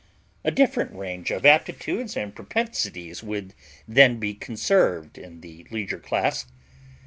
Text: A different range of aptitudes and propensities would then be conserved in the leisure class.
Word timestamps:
A 0.43 0.49
different 0.49 0.95
range 0.95 1.29
of 1.29 1.45
aptitudes 1.45 2.17
and 2.17 2.33
propensities 2.35 3.21
would 3.21 3.53
then 3.87 4.17
be 4.19 4.33
conserved 4.33 5.15
in 5.19 5.41
the 5.41 5.67
leisure 5.69 5.99
class. 5.99 6.47